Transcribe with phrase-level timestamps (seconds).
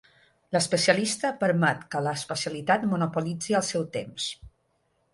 [0.55, 4.35] L'especialista permet que l'especialitat monopolitzi el seu temps.